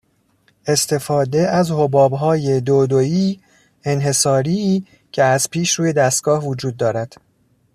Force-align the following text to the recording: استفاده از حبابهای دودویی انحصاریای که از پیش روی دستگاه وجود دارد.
استفاده 0.67 1.49
از 1.49 1.71
حبابهای 1.71 2.61
دودویی 2.61 3.39
انحصاریای 3.83 4.83
که 5.11 5.23
از 5.23 5.49
پیش 5.49 5.73
روی 5.73 5.93
دستگاه 5.93 6.45
وجود 6.47 6.77
دارد. 6.77 7.15